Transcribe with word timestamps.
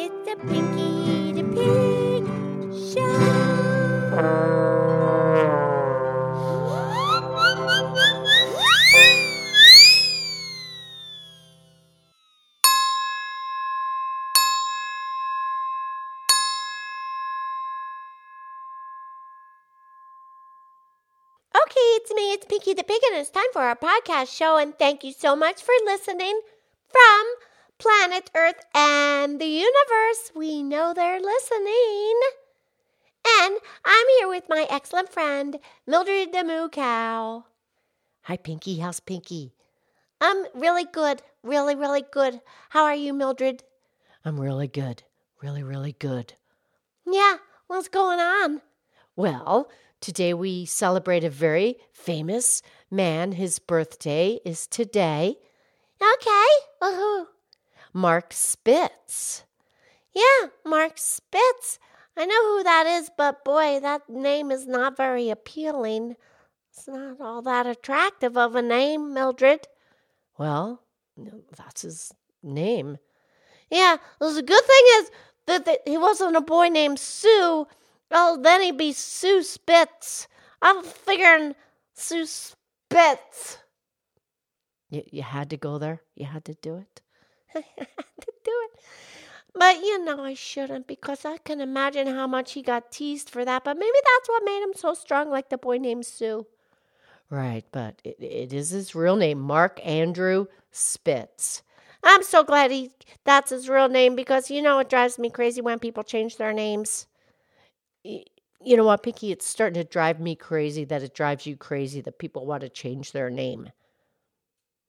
It's 0.00 0.28
a 0.30 0.36
Pinky 0.46 1.32
the 1.32 1.42
Pig 1.42 2.22
show. 2.94 3.02
Okay, 21.56 21.86
it's 21.96 22.14
me, 22.14 22.32
it's 22.34 22.46
Pinky 22.46 22.74
the 22.74 22.84
Pig, 22.84 23.00
and 23.10 23.16
it's 23.16 23.30
time 23.30 23.42
for 23.52 23.62
our 23.62 23.74
podcast 23.74 24.28
show. 24.28 24.58
And 24.58 24.78
thank 24.78 25.02
you 25.02 25.12
so 25.12 25.34
much 25.34 25.60
for 25.60 25.74
listening 25.86 26.40
planet 27.78 28.30
Earth 28.34 28.64
and 28.74 29.40
the 29.40 29.46
universe. 29.46 30.32
We 30.34 30.62
know 30.62 30.92
they're 30.92 31.20
listening. 31.20 32.20
And 33.40 33.58
I'm 33.84 34.06
here 34.18 34.28
with 34.28 34.44
my 34.48 34.66
excellent 34.70 35.10
friend, 35.10 35.58
Mildred 35.86 36.32
the 36.32 36.44
Moo 36.44 36.68
Cow. 36.68 37.44
Hi, 38.22 38.36
Pinky. 38.36 38.78
How's 38.78 39.00
Pinky? 39.00 39.52
I'm 40.20 40.46
really 40.54 40.84
good. 40.84 41.22
Really, 41.42 41.74
really 41.74 42.02
good. 42.10 42.40
How 42.70 42.84
are 42.84 42.94
you, 42.94 43.12
Mildred? 43.12 43.62
I'm 44.24 44.40
really 44.40 44.68
good. 44.68 45.04
Really, 45.40 45.62
really 45.62 45.92
good. 45.92 46.34
Yeah, 47.06 47.36
what's 47.68 47.88
going 47.88 48.18
on? 48.18 48.60
Well, 49.14 49.70
today 50.00 50.34
we 50.34 50.64
celebrate 50.64 51.24
a 51.24 51.30
very 51.30 51.76
famous 51.92 52.60
man. 52.90 53.32
His 53.32 53.58
birthday 53.58 54.40
is 54.44 54.66
today. 54.66 55.36
Okay. 56.02 56.48
Woohoo. 56.82 57.26
Mark 57.98 58.32
Spitz. 58.32 59.42
Yeah, 60.14 60.46
Mark 60.64 60.98
Spitz. 60.98 61.80
I 62.16 62.26
know 62.26 62.56
who 62.56 62.62
that 62.62 62.86
is, 62.86 63.10
but 63.18 63.44
boy, 63.44 63.80
that 63.80 64.08
name 64.08 64.52
is 64.52 64.68
not 64.68 64.96
very 64.96 65.30
appealing. 65.30 66.14
It's 66.70 66.86
not 66.86 67.20
all 67.20 67.42
that 67.42 67.66
attractive 67.66 68.36
of 68.36 68.54
a 68.54 68.62
name, 68.62 69.12
Mildred. 69.12 69.66
Well, 70.38 70.80
that's 71.56 71.82
his 71.82 72.12
name. 72.40 72.98
Yeah, 73.68 73.96
the 74.20 74.42
good 74.42 74.64
thing 74.64 74.84
is 74.98 75.10
that, 75.46 75.80
he 75.84 75.98
wasn't 75.98 76.36
a 76.36 76.40
boy 76.40 76.68
named 76.68 77.00
Sue. 77.00 77.66
Oh, 78.12 78.38
then 78.40 78.62
he'd 78.62 78.78
be 78.78 78.92
Sue 78.92 79.42
Spitz. 79.42 80.28
I'm 80.62 80.84
figuring 80.84 81.56
Sue 81.94 82.26
Spitz. 82.26 83.58
You, 84.88 85.02
you 85.10 85.22
had 85.22 85.50
to 85.50 85.56
go 85.56 85.78
there? 85.78 86.02
You 86.14 86.26
had 86.26 86.44
to 86.44 86.54
do 86.54 86.76
it? 86.76 87.02
I 87.54 87.64
had 87.78 87.86
to 88.20 88.32
do 88.44 88.52
it. 88.64 88.80
But 89.54 89.76
you 89.78 90.04
know, 90.04 90.22
I 90.22 90.34
shouldn't 90.34 90.86
because 90.86 91.24
I 91.24 91.38
can 91.38 91.60
imagine 91.60 92.06
how 92.06 92.26
much 92.26 92.52
he 92.52 92.62
got 92.62 92.92
teased 92.92 93.30
for 93.30 93.44
that. 93.44 93.64
But 93.64 93.76
maybe 93.76 93.98
that's 94.04 94.28
what 94.28 94.44
made 94.44 94.62
him 94.62 94.74
so 94.74 94.94
strong, 94.94 95.30
like 95.30 95.48
the 95.48 95.58
boy 95.58 95.78
named 95.78 96.06
Sue. 96.06 96.46
Right, 97.30 97.64
but 97.72 98.00
it, 98.04 98.16
it 98.20 98.52
is 98.52 98.70
his 98.70 98.94
real 98.94 99.16
name, 99.16 99.40
Mark 99.40 99.80
Andrew 99.84 100.46
Spitz. 100.70 101.62
I'm 102.02 102.22
so 102.22 102.44
glad 102.44 102.70
he 102.70 102.92
that's 103.24 103.50
his 103.50 103.68
real 103.68 103.88
name 103.88 104.14
because 104.14 104.50
you 104.50 104.62
know 104.62 104.78
it 104.78 104.88
drives 104.88 105.18
me 105.18 105.30
crazy 105.30 105.60
when 105.60 105.78
people 105.78 106.04
change 106.04 106.36
their 106.36 106.52
names. 106.52 107.06
You 108.04 108.76
know 108.76 108.84
what, 108.84 109.02
Pinky? 109.02 109.32
It's 109.32 109.46
starting 109.46 109.82
to 109.82 109.88
drive 109.88 110.20
me 110.20 110.34
crazy 110.34 110.84
that 110.84 111.02
it 111.02 111.14
drives 111.14 111.46
you 111.46 111.56
crazy 111.56 112.00
that 112.02 112.18
people 112.18 112.46
want 112.46 112.62
to 112.62 112.68
change 112.68 113.12
their 113.12 113.30
name. 113.30 113.70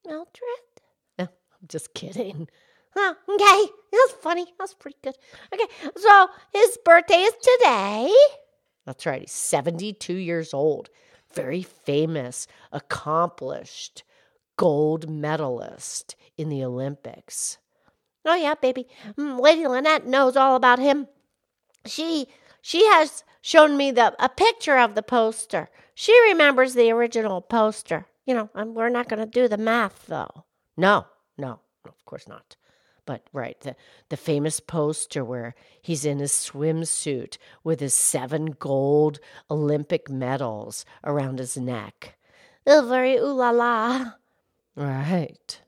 Mildred? 0.05 0.68
I'm 1.61 1.67
just 1.67 1.93
kidding. 1.93 2.47
Okay. 2.97 3.15
That 3.29 3.69
was 3.91 4.11
funny. 4.19 4.45
That 4.45 4.63
was 4.63 4.73
pretty 4.73 4.97
good. 5.01 5.15
Okay, 5.53 5.63
so 5.95 6.27
his 6.51 6.77
birthday 6.83 7.21
is 7.21 7.33
today. 7.33 8.11
That's 8.85 9.05
right. 9.05 9.21
He's 9.21 9.31
72 9.31 10.13
years 10.13 10.53
old. 10.53 10.89
Very 11.33 11.61
famous, 11.61 12.47
accomplished 12.71 14.03
gold 14.57 15.09
medalist 15.09 16.15
in 16.37 16.49
the 16.49 16.63
Olympics. 16.63 17.59
Oh 18.25 18.35
yeah, 18.35 18.55
baby. 18.55 18.87
Mm, 19.17 19.39
Lady 19.39 19.65
Lynette 19.65 20.05
knows 20.05 20.35
all 20.35 20.55
about 20.55 20.79
him. 20.79 21.07
She 21.85 22.27
she 22.61 22.85
has 22.87 23.23
shown 23.41 23.77
me 23.77 23.91
the 23.91 24.13
a 24.23 24.27
picture 24.27 24.77
of 24.77 24.95
the 24.95 25.03
poster. 25.03 25.69
She 25.95 26.19
remembers 26.29 26.73
the 26.73 26.91
original 26.91 27.41
poster. 27.41 28.07
You 28.25 28.33
know, 28.35 28.49
and 28.53 28.75
we're 28.75 28.89
not 28.89 29.07
going 29.07 29.19
to 29.19 29.25
do 29.25 29.47
the 29.47 29.57
math 29.57 30.05
though. 30.07 30.45
No, 30.75 31.05
no, 31.39 31.59
of 31.85 32.05
course 32.05 32.27
not. 32.27 32.55
But 33.05 33.25
right, 33.33 33.59
the, 33.61 33.75
the 34.09 34.17
famous 34.17 34.59
poster 34.59 35.25
where 35.25 35.55
he's 35.81 36.05
in 36.05 36.19
his 36.19 36.31
swimsuit 36.31 37.37
with 37.63 37.79
his 37.79 37.93
seven 37.93 38.51
gold 38.51 39.19
Olympic 39.49 40.09
medals 40.09 40.85
around 41.03 41.39
his 41.39 41.57
neck. 41.57 42.17
Oh, 42.67 42.85
very 42.87 43.15
ooh 43.15 43.31
la 43.31 43.49
la. 43.49 44.11
Right. 44.75 45.61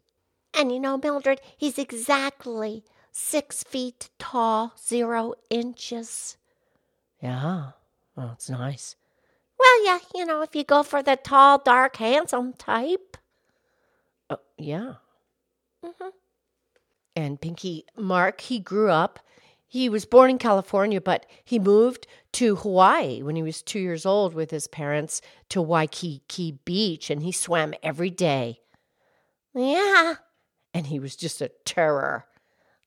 And 0.54 0.72
you 0.72 0.80
know, 0.80 0.98
Mildred, 0.98 1.42
he's 1.58 1.80
exactly 1.80 2.84
six 3.12 3.64
feet 3.64 4.10
tall, 4.20 4.74
zero 4.78 5.34
inches. 5.50 6.38
Yeah. 7.22 7.72
Well, 8.16 8.32
it's 8.34 8.50
nice. 8.50 8.96
Well, 9.60 9.86
yeah, 9.86 10.00
you 10.16 10.26
know, 10.26 10.42
if 10.42 10.56
you 10.56 10.64
go 10.64 10.84
for 10.84 11.02
the 11.04 11.16
tall, 11.16 11.60
dark, 11.60 11.96
handsome 11.98 12.54
type. 12.54 13.18
Oh, 14.30 14.40
yeah. 14.58 14.96
Hmm 15.84 16.10
And 17.16 17.42
Pinky 17.42 17.86
Mark, 17.98 18.42
he 18.42 18.60
grew 18.60 18.90
up. 18.90 19.20
He 19.68 19.88
was 19.88 20.06
born 20.06 20.30
in 20.30 20.38
California, 20.38 21.00
but 21.00 21.26
he 21.46 21.58
moved 21.58 22.06
to 22.34 22.58
Hawaii 22.58 23.22
when 23.22 23.38
he 23.38 23.44
was 23.44 23.62
two 23.62 23.80
years 23.80 24.06
old 24.06 24.34
with 24.34 24.52
his 24.52 24.68
parents 24.68 25.22
to 25.50 25.62
Waikiki 25.62 26.60
Beach, 26.66 27.10
and 27.10 27.24
he 27.24 27.32
swam 27.32 27.74
every 27.82 28.10
day. 28.10 28.60
Yeah. 29.54 30.16
And 30.74 30.88
he 30.88 31.00
was 31.00 31.16
just 31.16 31.42
a 31.42 31.52
terror. 31.66 32.26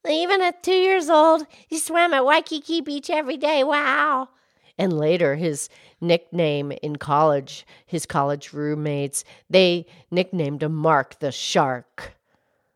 Even 0.07 0.43
at 0.43 0.63
two 0.63 0.73
years 0.73 1.09
old, 1.09 1.47
he 1.67 1.79
swam 1.79 2.13
at 2.13 2.27
Waikiki 2.27 2.83
Beach 2.83 3.09
every 3.09 3.39
day. 3.39 3.65
Wow. 3.65 4.29
And 4.77 4.93
later, 4.93 5.37
his 5.37 5.69
nickname 6.01 6.73
in 6.83 6.97
college, 6.97 7.67
his 7.87 8.05
college 8.05 8.53
roommates, 8.53 9.25
they 9.49 9.87
nicknamed 10.11 10.63
him 10.63 10.75
Mark 10.75 11.19
the 11.21 11.33
Shark. 11.33 12.15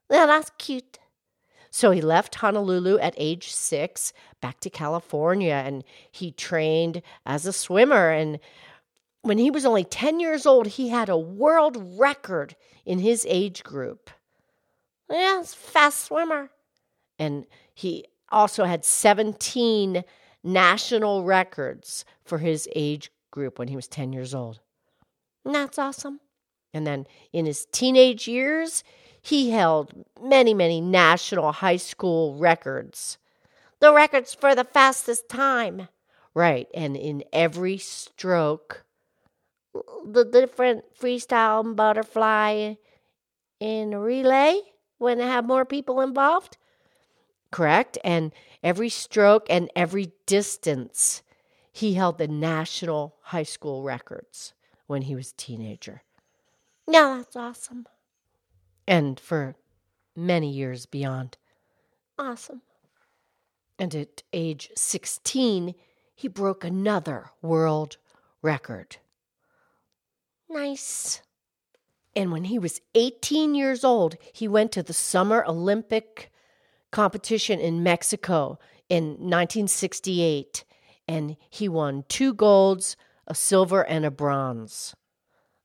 Well, 0.08 0.26
that's 0.26 0.50
cute. 0.58 0.98
So 1.70 1.90
he 1.90 2.00
left 2.00 2.36
Honolulu 2.36 2.98
at 2.98 3.14
age 3.16 3.52
six 3.52 4.12
back 4.40 4.60
to 4.60 4.70
California 4.70 5.62
and 5.64 5.84
he 6.10 6.32
trained 6.32 7.02
as 7.26 7.44
a 7.46 7.52
swimmer. 7.52 8.10
And 8.10 8.40
when 9.22 9.38
he 9.38 9.50
was 9.50 9.66
only 9.66 9.84
10 9.84 10.18
years 10.20 10.46
old, 10.46 10.66
he 10.66 10.88
had 10.88 11.08
a 11.08 11.18
world 11.18 11.76
record 11.98 12.56
in 12.86 13.00
his 13.00 13.26
age 13.28 13.62
group. 13.62 14.10
Yeah, 15.10 15.42
fast 15.44 16.04
swimmer. 16.04 16.50
And 17.18 17.46
he 17.74 18.06
also 18.30 18.64
had 18.64 18.84
17 18.84 20.04
national 20.42 21.24
records 21.24 22.04
for 22.24 22.38
his 22.38 22.68
age 22.74 23.10
group 23.30 23.58
when 23.58 23.68
he 23.68 23.76
was 23.76 23.88
10 23.88 24.12
years 24.12 24.34
old. 24.34 24.60
That's 25.44 25.78
awesome. 25.78 26.20
And 26.74 26.86
then 26.86 27.06
in 27.32 27.46
his 27.46 27.66
teenage 27.72 28.28
years, 28.28 28.84
he 29.28 29.50
held 29.50 29.92
many, 30.22 30.54
many 30.54 30.80
national 30.80 31.52
high 31.52 31.76
school 31.76 32.34
records. 32.36 33.18
The 33.80 33.92
records 33.92 34.34
for 34.34 34.54
the 34.54 34.64
fastest 34.64 35.28
time. 35.28 35.88
Right. 36.34 36.68
And 36.74 36.96
in 36.96 37.24
every 37.32 37.78
stroke, 37.78 38.84
The 40.04 40.24
different 40.24 40.84
freestyle 40.98 41.64
and 41.64 41.76
butterfly 41.76 42.74
in 43.60 43.94
relay 43.94 44.60
when 44.98 45.18
they 45.18 45.26
have 45.26 45.44
more 45.44 45.64
people 45.64 46.00
involved. 46.00 46.56
correct? 47.50 47.98
And 48.04 48.32
every 48.62 48.88
stroke 48.88 49.46
and 49.50 49.70
every 49.76 50.12
distance, 50.26 51.22
he 51.72 51.94
held 51.94 52.18
the 52.18 52.28
national 52.28 53.16
high 53.22 53.44
school 53.44 53.82
records 53.82 54.54
when 54.86 55.02
he 55.02 55.14
was 55.14 55.30
a 55.32 55.36
teenager 55.36 56.02
Yeah, 56.88 57.18
that's 57.18 57.36
awesome. 57.36 57.86
And 58.88 59.20
for 59.20 59.54
many 60.16 60.50
years 60.50 60.86
beyond. 60.86 61.36
Awesome. 62.18 62.62
And 63.78 63.94
at 63.94 64.22
age 64.32 64.70
16, 64.74 65.74
he 66.14 66.26
broke 66.26 66.64
another 66.64 67.30
world 67.42 67.98
record. 68.42 68.96
Nice. 70.48 71.20
And 72.16 72.32
when 72.32 72.44
he 72.44 72.58
was 72.58 72.80
18 72.96 73.54
years 73.54 73.84
old, 73.84 74.16
he 74.32 74.48
went 74.48 74.72
to 74.72 74.82
the 74.82 74.94
Summer 74.94 75.44
Olympic 75.46 76.32
competition 76.90 77.60
in 77.60 77.82
Mexico 77.82 78.58
in 78.88 79.10
1968 79.10 80.64
and 81.06 81.36
he 81.48 81.68
won 81.68 82.04
two 82.08 82.34
golds, 82.34 82.96
a 83.26 83.34
silver, 83.34 83.82
and 83.82 84.04
a 84.04 84.10
bronze. 84.10 84.94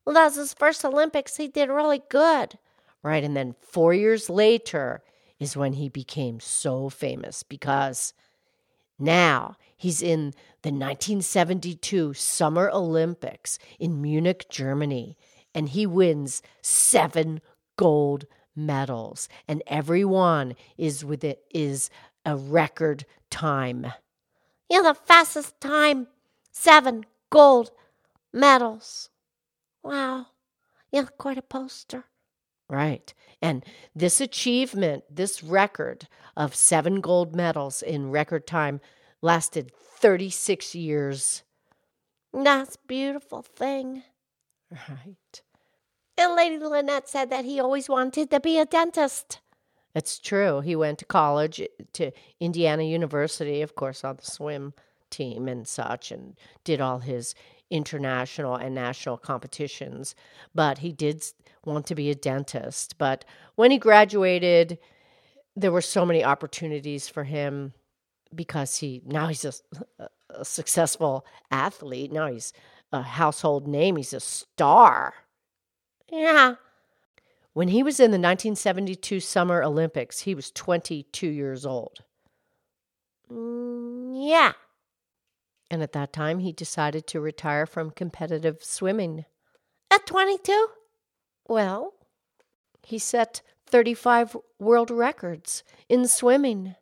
Well, 0.05 0.13
that 0.13 0.25
was 0.25 0.35
his 0.35 0.53
first 0.53 0.85
Olympics. 0.85 1.37
He 1.37 1.47
did 1.47 1.69
really 1.69 2.01
good. 2.09 2.57
Right. 3.03 3.23
And 3.23 3.35
then 3.35 3.55
four 3.59 3.93
years 3.93 4.29
later, 4.29 5.03
is 5.43 5.57
when 5.57 5.73
he 5.73 5.89
became 5.89 6.39
so 6.39 6.89
famous 6.89 7.43
because 7.43 8.13
now 8.97 9.57
he's 9.75 10.01
in 10.01 10.33
the 10.61 10.69
1972 10.69 12.13
Summer 12.13 12.69
Olympics 12.71 13.59
in 13.77 14.01
Munich, 14.01 14.45
Germany, 14.49 15.17
and 15.53 15.69
he 15.69 15.85
wins 15.85 16.41
seven 16.61 17.41
gold 17.77 18.25
medals, 18.55 19.27
and 19.47 19.61
every 19.67 20.05
one 20.05 20.55
is 20.77 21.03
with 21.03 21.23
it 21.23 21.43
is 21.53 21.89
a 22.25 22.37
record 22.37 23.05
time. 23.29 23.87
You 24.69 24.81
know, 24.81 24.93
the 24.93 24.99
fastest 24.99 25.59
time, 25.59 26.07
seven 26.51 27.05
gold 27.29 27.71
medals. 28.31 29.09
Wow. 29.83 30.27
Yeah, 30.91 31.05
quite 31.17 31.37
a 31.37 31.41
poster. 31.41 32.05
Right. 32.69 33.13
And 33.41 33.65
this 33.95 34.21
achievement, 34.21 35.03
this 35.09 35.43
record 35.43 36.07
of 36.35 36.55
seven 36.55 37.01
gold 37.01 37.35
medals 37.35 37.81
in 37.81 38.09
record 38.09 38.47
time, 38.47 38.79
lasted 39.21 39.71
36 39.75 40.75
years. 40.75 41.43
That's 42.33 42.77
beautiful 42.77 43.41
thing. 43.41 44.03
Right. 44.71 45.41
And 46.17 46.35
Lady 46.35 46.57
Lynette 46.57 47.09
said 47.09 47.29
that 47.29 47.45
he 47.45 47.59
always 47.59 47.89
wanted 47.89 48.29
to 48.31 48.39
be 48.39 48.57
a 48.59 48.65
dentist. 48.65 49.39
It's 49.95 50.19
true. 50.19 50.61
He 50.61 50.75
went 50.75 50.99
to 50.99 51.05
college 51.05 51.59
eh, 51.59 51.67
to 51.93 52.11
Indiana 52.39 52.83
University, 52.83 53.61
of 53.61 53.75
course, 53.75 54.03
on 54.03 54.17
the 54.17 54.25
swim 54.25 54.73
team 55.09 55.47
and 55.47 55.67
such, 55.67 56.11
and 56.11 56.35
did 56.63 56.81
all 56.81 56.99
his 56.99 57.35
international 57.73 58.55
and 58.55 58.75
national 58.75 59.17
competitions. 59.17 60.15
But 60.53 60.77
he 60.77 60.91
did 60.91 61.25
want 61.65 61.87
to 61.87 61.95
be 61.95 62.09
a 62.09 62.15
dentist. 62.15 62.97
But 62.97 63.25
when 63.55 63.71
he 63.71 63.77
graduated, 63.77 64.77
there 65.55 65.71
were 65.71 65.81
so 65.81 66.05
many 66.05 66.23
opportunities 66.23 67.09
for 67.09 67.23
him 67.23 67.73
because 68.33 68.77
he 68.77 69.01
now 69.05 69.27
he's 69.27 69.45
a, 69.45 69.53
a 70.29 70.45
successful 70.45 71.25
athlete. 71.51 72.11
Now 72.11 72.27
he's 72.31 72.53
a 72.91 73.01
household 73.01 73.67
name. 73.67 73.95
He's 73.95 74.13
a 74.13 74.19
star. 74.19 75.15
Yeah. 76.11 76.55
When 77.53 77.67
he 77.67 77.83
was 77.83 77.99
in 77.99 78.11
the 78.11 78.17
1972 78.17 79.19
Summer 79.19 79.63
Olympics, 79.63 80.21
he 80.21 80.33
was 80.33 80.51
22 80.51 81.27
years 81.27 81.65
old. 81.65 81.99
Mm, 83.31 84.27
yeah. 84.27 84.53
And 85.73 85.81
at 85.81 85.93
that 85.93 86.13
time, 86.13 86.37
he 86.37 86.51
decided 86.51 87.07
to 87.07 87.19
retire 87.19 87.65
from 87.65 87.89
competitive 87.89 88.63
swimming. 88.63 89.25
At 89.89 90.05
22? 90.05 90.67
Well, 91.47 91.95
he 92.83 92.99
set 92.99 93.41
35 93.65 94.37
world 94.59 94.91
records 94.91 95.63
in 95.89 96.07
swimming. 96.07 96.75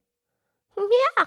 Hmm, 0.77 0.91
yeah. 1.17 1.25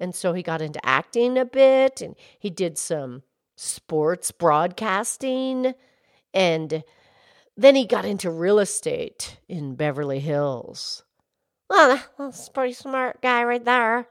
And 0.00 0.16
so 0.16 0.32
he 0.32 0.42
got 0.42 0.60
into 0.60 0.84
acting 0.84 1.38
a 1.38 1.44
bit 1.44 2.00
and 2.00 2.16
he 2.40 2.50
did 2.50 2.76
some 2.76 3.22
sports 3.54 4.32
broadcasting 4.32 5.74
and 6.34 6.82
then 7.56 7.76
he 7.76 7.86
got 7.86 8.04
into 8.04 8.32
real 8.32 8.58
estate 8.58 9.38
in 9.48 9.76
Beverly 9.76 10.18
Hills. 10.18 11.04
Well, 11.70 12.02
that's 12.18 12.48
a 12.48 12.50
pretty 12.50 12.72
smart 12.72 13.22
guy 13.22 13.44
right 13.44 13.64
there. 13.64 14.08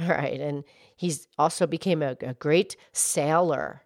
All 0.00 0.08
right, 0.08 0.40
and 0.40 0.62
he's 0.96 1.28
also 1.38 1.66
became 1.66 2.02
a, 2.02 2.16
a 2.20 2.34
great 2.34 2.76
sailor. 2.92 3.82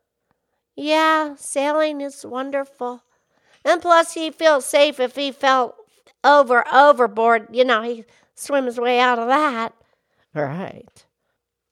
Yeah, 0.77 1.35
sailing 1.37 2.01
is 2.01 2.25
wonderful. 2.25 3.03
And 3.65 3.83
plus, 3.83 4.15
he 4.15 4.31
feels 4.31 4.65
safe 4.65 4.99
if 4.99 5.17
he 5.17 5.33
fell 5.33 5.77
over 6.25 6.65
overboard. 6.73 7.49
You 7.53 7.65
know, 7.65 7.83
he 7.83 8.05
swims 8.35 8.79
way 8.79 8.99
out 9.01 9.19
of 9.19 9.29
that. 9.29 9.75
Right. 10.35 11.05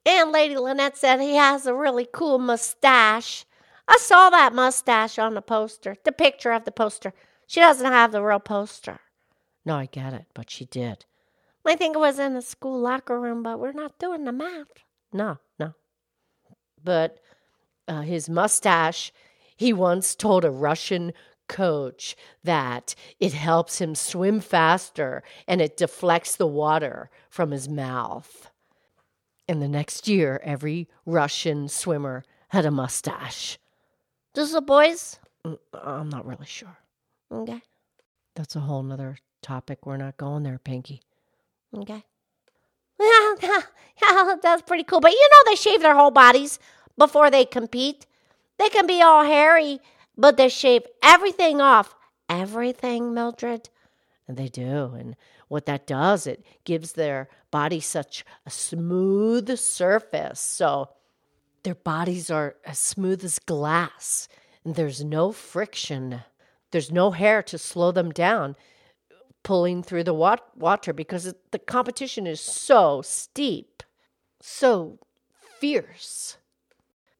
And 0.04 0.32
Lady 0.32 0.56
Lynette 0.56 0.96
said 0.96 1.20
he 1.20 1.36
has 1.36 1.66
a 1.66 1.74
really 1.74 2.06
cool 2.10 2.38
mustache. 2.38 3.44
I 3.86 3.96
saw 3.98 4.30
that 4.30 4.54
mustache 4.54 5.18
on 5.18 5.34
the 5.34 5.42
poster, 5.42 5.96
the 6.04 6.12
picture 6.12 6.52
of 6.52 6.64
the 6.64 6.72
poster. 6.72 7.14
She 7.46 7.60
doesn't 7.60 7.86
have 7.86 8.12
the 8.12 8.22
real 8.22 8.40
poster. 8.40 9.00
No, 9.64 9.76
I 9.76 9.86
get 9.86 10.12
it, 10.12 10.26
but 10.34 10.50
she 10.50 10.66
did. 10.66 11.06
I 11.64 11.76
think 11.76 11.96
it 11.96 11.98
was 11.98 12.18
in 12.18 12.34
the 12.34 12.42
school 12.42 12.80
locker 12.80 13.20
room, 13.20 13.42
but 13.42 13.58
we're 13.58 13.72
not 13.72 13.98
doing 13.98 14.24
the 14.24 14.32
math. 14.32 14.68
No, 15.12 15.38
no. 15.58 15.74
But 16.82 17.18
uh, 17.86 18.02
his 18.02 18.28
mustache, 18.28 19.12
he 19.56 19.72
once 19.72 20.14
told 20.14 20.44
a 20.44 20.50
Russian 20.50 21.12
coach 21.48 22.14
that 22.44 22.94
it 23.18 23.32
helps 23.32 23.80
him 23.80 23.94
swim 23.94 24.40
faster 24.40 25.22
and 25.46 25.60
it 25.60 25.76
deflects 25.76 26.36
the 26.36 26.46
water 26.46 27.10
from 27.30 27.50
his 27.50 27.68
mouth. 27.68 28.50
And 29.48 29.62
the 29.62 29.68
next 29.68 30.06
year, 30.06 30.40
every 30.44 30.88
Russian 31.06 31.68
swimmer 31.68 32.22
had 32.48 32.66
a 32.66 32.70
mustache. 32.70 33.58
Does 34.34 34.52
the 34.52 34.60
boys? 34.60 35.18
Mm, 35.46 35.58
I'm 35.72 36.10
not 36.10 36.26
really 36.26 36.46
sure. 36.46 36.76
Okay. 37.32 37.62
That's 38.36 38.56
a 38.56 38.60
whole 38.60 38.82
nother 38.82 39.16
topic. 39.42 39.86
We're 39.86 39.96
not 39.96 40.18
going 40.18 40.42
there, 40.42 40.58
Pinky. 40.58 41.00
Okay. 41.74 42.04
That's 44.42 44.62
pretty 44.62 44.84
cool. 44.84 45.00
But 45.00 45.12
you 45.12 45.28
know, 45.30 45.50
they 45.50 45.56
shave 45.56 45.80
their 45.82 45.94
whole 45.94 46.10
bodies 46.10 46.58
before 46.96 47.30
they 47.30 47.44
compete. 47.44 48.06
They 48.58 48.68
can 48.68 48.86
be 48.86 49.02
all 49.02 49.24
hairy, 49.24 49.80
but 50.16 50.36
they 50.36 50.48
shave 50.48 50.82
everything 51.02 51.60
off. 51.60 51.94
Everything, 52.28 53.14
Mildred. 53.14 53.70
And 54.26 54.36
they 54.36 54.48
do. 54.48 54.92
And 54.98 55.16
what 55.48 55.66
that 55.66 55.86
does, 55.86 56.26
it 56.26 56.44
gives 56.64 56.92
their 56.92 57.28
body 57.50 57.80
such 57.80 58.24
a 58.44 58.50
smooth 58.50 59.56
surface. 59.58 60.40
So 60.40 60.90
their 61.62 61.74
bodies 61.74 62.30
are 62.30 62.56
as 62.64 62.78
smooth 62.78 63.24
as 63.24 63.38
glass, 63.38 64.28
and 64.64 64.74
there's 64.74 65.02
no 65.02 65.32
friction. 65.32 66.22
There's 66.70 66.92
no 66.92 67.12
hair 67.12 67.42
to 67.44 67.56
slow 67.58 67.92
them 67.92 68.10
down 68.10 68.56
pulling 69.42 69.82
through 69.82 70.04
the 70.04 70.12
water 70.12 70.92
because 70.92 71.32
the 71.52 71.58
competition 71.58 72.26
is 72.26 72.40
so 72.40 73.00
steep, 73.02 73.82
so 74.40 74.98
fierce. 75.58 76.36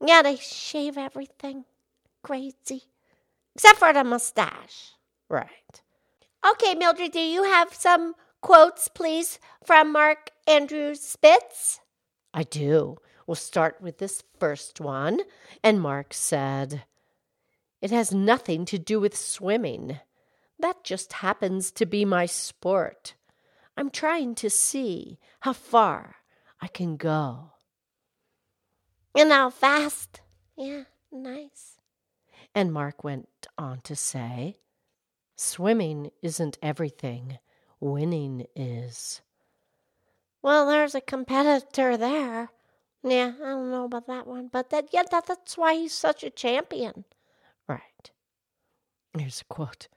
Yeah, 0.05 0.23
they 0.23 0.37
shave 0.37 0.97
everything. 0.97 1.65
Crazy. 2.23 2.85
Except 3.55 3.79
for 3.79 3.93
the 3.93 4.05
mustache. 4.05 4.93
Right. 5.29 5.83
Okay, 6.49 6.75
Mildred, 6.75 7.13
do 7.13 7.21
you 7.21 7.45
have 7.45 7.75
some 7.75 8.15
quotes, 8.41 8.89
please, 8.89 9.39
from 9.65 9.93
Mark 9.93 10.31
Andrew 10.47 10.95
Spitz? 10.95 11.81
I 12.33 12.45
do. 12.45 12.99
We'll 13.27 13.35
start 13.35 13.81
with 13.81 13.99
this 13.99 14.23
first 14.39 14.81
one. 14.81 15.21
And 15.63 15.81
Mark 15.81 16.15
said, 16.15 16.85
It 17.83 17.91
has 17.91 18.13
nothing 18.13 18.65
to 18.67 18.79
do 18.79 19.01
with 19.01 19.17
swimming. 19.17 19.99
That 20.59 20.85
just 20.85 21.15
happens 21.15 21.71
to 21.73 21.87
be 21.87 22.05
my 22.05 22.27
sport. 22.27 23.15
I'm 23.77 23.91
trying 23.91 24.35
to 24.37 24.51
see 24.51 25.19
how 25.41 25.53
far 25.53 26.17
I 26.61 26.67
can 26.67 26.97
go. 26.97 27.53
And 29.15 29.31
how 29.31 29.51
fast. 29.51 30.21
Yeah, 30.57 30.85
nice. 31.13 31.79
And 32.55 32.73
Mark 32.73 33.05
went 33.05 33.29
on 33.57 33.81
to 33.83 33.95
say, 33.95 34.57
Swimming 35.37 36.11
isn't 36.23 36.59
everything, 36.63 37.39
winning 37.81 38.47
is. 38.57 39.21
Well, 40.43 40.67
there's 40.67 40.95
a 40.95 41.01
competitor 41.01 41.97
there. 41.97 42.51
Yeah, 43.05 43.33
I 43.43 43.49
don't 43.49 43.71
know 43.71 43.85
about 43.85 44.09
that 44.09 44.27
one, 44.27 44.49
but 44.53 44.71
that 44.71 44.89
yeah, 44.93 45.05
that, 45.11 45.27
that's 45.27 45.57
why 45.57 45.75
he's 45.75 45.95
such 45.95 46.25
a 46.25 46.31
champion. 46.31 47.05
Right. 47.69 48.11
Here's 49.17 49.41
a 49.43 49.45
quote. 49.45 49.89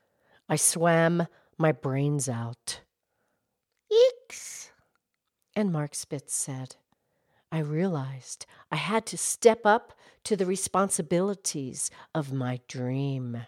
I 0.47 0.55
swam 0.55 1.27
my 1.57 1.71
brains 1.71 2.29
out. 2.29 2.81
And 5.61 5.71
Mark 5.71 5.93
Spitz 5.93 6.33
said, 6.33 6.77
I 7.51 7.59
realized 7.59 8.47
I 8.71 8.77
had 8.77 9.05
to 9.05 9.15
step 9.15 9.63
up 9.63 9.93
to 10.23 10.35
the 10.35 10.47
responsibilities 10.47 11.91
of 12.15 12.33
my 12.33 12.61
dream. 12.67 13.45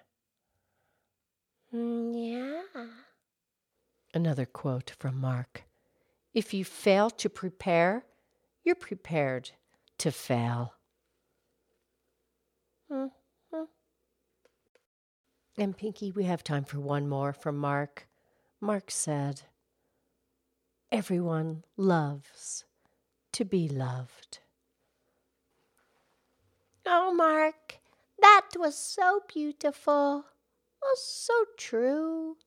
Mm, 1.74 2.14
yeah. 2.14 2.86
Another 4.14 4.46
quote 4.46 4.94
from 5.00 5.20
Mark 5.20 5.64
If 6.36 6.54
you 6.54 6.64
fail 6.64 7.10
to 7.10 7.30
prepare, 7.32 8.06
you're 8.64 8.76
prepared 8.76 9.50
to 9.98 10.12
fail. 10.12 10.76
Mm-hmm. 12.92 13.64
And 15.58 15.76
Pinky, 15.76 16.12
we 16.12 16.26
have 16.26 16.44
time 16.44 16.66
for 16.66 16.80
one 16.80 17.10
more 17.10 17.34
from 17.34 17.58
Mark. 17.58 18.08
Mark 18.62 18.92
said, 18.92 19.42
Everyone 20.94 21.64
loves 21.76 22.66
to 23.32 23.44
be 23.44 23.68
loved. 23.68 24.42
Oh, 26.86 27.12
Mark, 27.12 27.80
that 28.22 28.50
was 28.60 28.78
so 28.78 29.22
beautiful. 29.28 30.26
Oh, 30.84 30.96
so 30.96 31.34
true. 31.58 32.38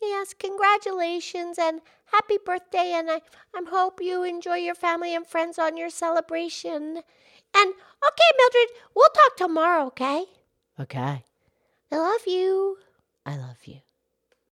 Yes, 0.00 0.34
congratulations 0.34 1.58
and 1.58 1.80
happy 2.12 2.38
birthday, 2.46 2.92
and 2.94 3.10
I 3.10 3.22
I 3.52 3.62
hope 3.68 4.00
you 4.00 4.22
enjoy 4.22 4.58
your 4.58 4.76
family 4.76 5.12
and 5.12 5.26
friends 5.26 5.58
on 5.58 5.76
your 5.76 5.90
celebration. 5.90 7.02
And 7.56 7.74
okay, 8.08 8.30
Mildred, 8.38 8.68
we'll 8.94 9.08
talk 9.08 9.36
tomorrow. 9.36 9.86
Okay. 9.86 10.26
Okay. 10.78 11.24
I 11.90 11.96
love 11.96 12.24
you. 12.28 12.78
I 13.26 13.36
love 13.36 13.58
you. 13.64 13.80